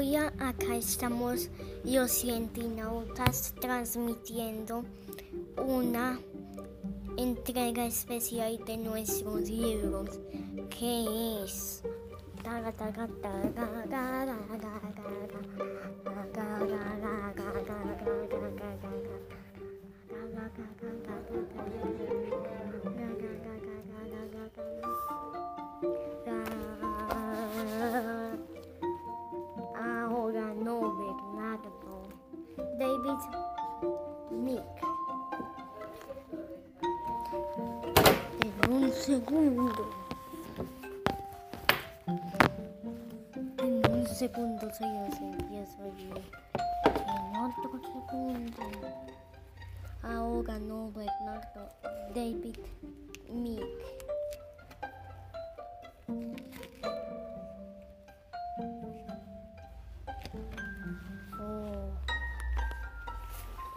Hoy 0.00 0.16
acá 0.16 0.76
estamos 0.76 1.50
los 1.84 2.10
cientinautas 2.10 3.54
transmitiendo 3.60 4.82
una 5.58 6.18
entrega 7.18 7.84
especial 7.84 8.64
de 8.64 8.78
nuestros 8.78 9.42
libros, 9.42 10.18
que 10.70 11.44
es... 11.44 11.82
David 33.20 33.36
Nick. 34.30 34.62
En 38.40 38.72
un 38.72 38.92
segundo. 38.92 39.90
En 43.58 43.90
un 43.90 44.06
segundo 44.06 44.70
se 44.72 44.86
los 44.86 45.20
empiezo 45.20 45.82
allí. 45.82 46.10
En 46.86 47.36
otro 47.36 47.80
segundo. 47.82 48.62
Ahora 50.02 50.58
no, 50.58 50.90
Bernardo. 50.92 51.68
David 52.14 52.56
Nick. 53.28 53.89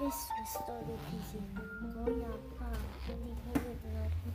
Eso 0.05 0.33
es 0.43 0.53
todo 0.65 0.83
difícil. 0.85 1.39
Voy 1.95 2.21
a 2.23 2.33
pa, 2.59 2.69
dijo 3.23 3.49
Bernardo. 3.63 4.29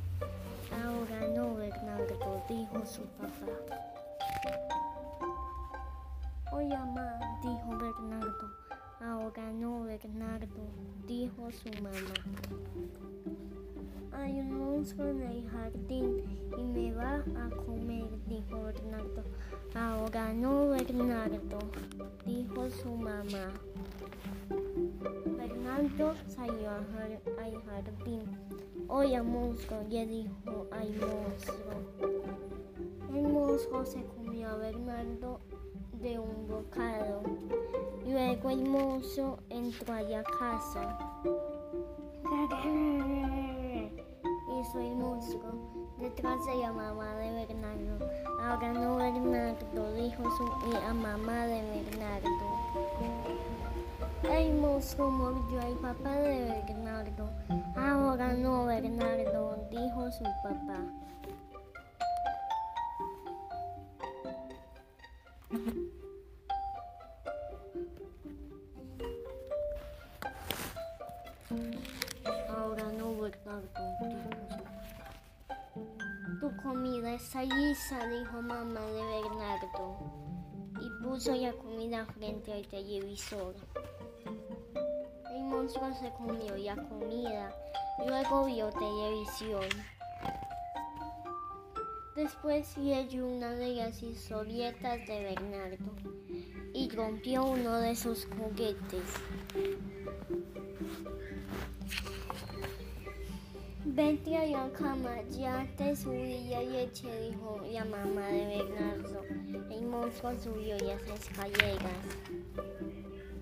Ahora 0.83 1.29
no, 1.29 1.55
Bernardo, 1.57 2.43
dijo 2.49 2.87
su 2.87 3.03
papá. 3.19 3.53
Oye, 6.53 6.69
mamá, 6.71 7.39
dijo 7.43 7.77
Bernardo. 7.77 8.51
Ahora 8.99 9.53
no, 9.53 9.83
Bernardo, 9.85 10.63
dijo 11.07 11.51
su 11.51 11.71
mamá. 11.83 12.15
Hay 14.13 14.41
un 14.41 14.59
monstruo 14.59 15.09
en 15.09 15.23
el 15.23 15.51
jardín 15.51 16.49
y 16.57 16.63
me 16.63 16.95
va 16.95 17.17
a 17.17 17.51
comer, 17.67 18.09
dijo 18.27 18.63
Bernardo. 18.63 19.23
Ahora 19.75 20.33
no, 20.33 20.71
Bernardo, 20.71 21.59
dijo 22.25 22.71
su 22.71 22.97
mamá. 22.97 23.53
Bernardo 25.01 26.15
salió 26.27 26.71
al 26.71 26.87
al 27.39 27.63
jardín. 27.63 28.23
Oye, 28.89 29.23
monstruo, 29.23 29.83
le 29.89 30.07
dijo 30.07 30.67
al 30.73 30.91
monstruo. 30.91 32.19
El 33.15 33.29
monstruo 33.29 33.85
se 33.85 34.05
comió 34.05 34.49
a 34.49 34.57
Bernardo 34.57 35.41
de 36.01 36.19
un 36.19 36.49
bocado. 36.49 37.23
Luego 38.07 38.51
el 38.51 38.65
monstruo 38.65 39.39
entró 39.51 39.95
a 39.95 40.03
la 40.03 40.23
casa. 40.25 40.99
Hizo 44.61 44.81
el 44.81 44.97
monstruo 44.97 45.79
detrás 45.99 46.45
de 46.47 46.57
la 46.57 46.73
mamá 46.73 47.15
de 47.17 47.47
Bernardo. 47.47 48.09
Ahora 48.41 48.73
no 48.73 48.97
Bernardo, 48.97 49.95
dijo 49.95 50.23
su 50.37 50.73
la 50.73 50.95
mamá 50.95 51.47
de 51.47 51.63
Bernardo. 51.63 52.29
El 54.31 54.55
monstruo 54.55 55.11
mordió 55.11 55.61
al 55.61 55.75
papá 55.79 56.11
de 56.17 56.63
Bernardo. 56.67 57.31
Ahora 57.77 58.33
no 58.35 58.67
Bernardo, 58.67 59.67
dijo 59.71 60.11
su 60.11 60.25
papá. 60.43 60.79
Ahora 72.49 72.85
no 72.99 73.17
Bernardo, 73.17 73.81
dijo 74.01 74.31
su 74.51 74.57
papá. 74.57 74.79
Tu 76.41 76.57
comida 76.63 77.15
está 77.15 77.43
lista, 77.43 78.07
dijo 78.07 78.43
mamá 78.43 78.81
de 78.81 79.03
Bernardo. 79.03 79.99
Y 80.81 81.03
puso 81.03 81.35
la 81.35 81.53
comida 81.55 82.07
frente 82.07 82.53
al 82.53 82.67
televisor. 82.69 83.57
El 85.69 85.75
monstruo 85.83 86.01
se 86.01 86.17
comió 86.17 86.57
la 86.57 86.77
comida, 86.77 87.55
luego 88.07 88.47
vio 88.47 88.71
televisión. 88.71 89.69
Después 92.17 92.79
leyó 92.79 93.27
una 93.27 93.51
de 93.51 93.75
las 93.75 94.03
historietas 94.03 95.07
de 95.07 95.25
Bernardo 95.25 95.93
y 96.73 96.89
rompió 96.89 97.45
uno 97.45 97.81
de 97.81 97.95
sus 97.97 98.27
juguetes. 98.27 99.03
Vete 103.85 104.39
a 104.39 104.47
la 104.47 104.73
cama, 104.73 105.21
ya 105.29 105.67
te 105.77 105.95
subí 105.95 106.49
la 106.49 106.63
leche, 106.63 107.29
dijo 107.29 107.61
la 107.71 107.85
mamá 107.85 108.27
de 108.29 108.47
Bernardo. 108.47 109.23
El 109.71 109.83
monstruo 109.85 110.33
subió 110.39 110.79
las 110.79 111.03
escaleras. 111.03 111.93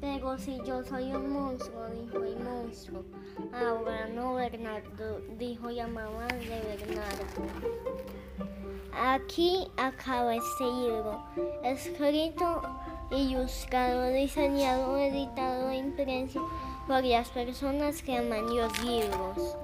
Pero 0.07 0.39
si 0.39 0.57
yo 0.65 0.85
soy 0.85 1.13
un 1.13 1.31
monstruo, 1.31 1.89
dijo 1.89 2.23
el 2.23 2.39
monstruo. 2.39 3.03
Ahora 3.53 4.07
no, 4.07 4.35
Bernardo, 4.35 5.21
dijo 5.37 5.69
la 5.69 5.89
mamá 5.89 6.29
de 6.29 6.77
Bernardo. 6.79 7.25
Aquí 8.95 9.67
acaba 9.77 10.37
este 10.37 10.65
libro, 10.65 11.25
escrito, 11.65 12.63
ilustrado, 13.11 14.07
diseñado, 14.11 14.97
editado 14.97 15.71
e 15.71 15.79
impreso 15.79 16.49
por 16.87 17.03
las 17.03 17.29
personas 17.31 18.01
que 18.01 18.17
aman 18.17 18.47
los 18.47 18.85
libros. 18.85 19.57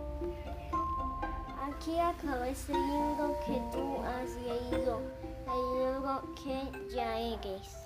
Aquí 1.71 2.01
acaba 2.01 2.49
este 2.49 2.73
libro 2.73 3.37
que 3.47 3.63
tú 3.71 3.97
has 4.03 4.35
leído, 4.43 5.01
el 5.47 5.79
libro 5.79 6.23
que 6.35 6.95
ya 6.97 7.17
eres. 7.21 7.83